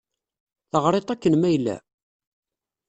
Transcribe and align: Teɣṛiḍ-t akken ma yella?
Teɣṛiḍ-t 0.71 1.13
akken 1.13 1.33
ma 1.37 1.49
yella? 1.53 1.77